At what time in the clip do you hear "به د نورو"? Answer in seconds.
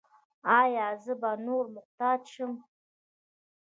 1.21-1.69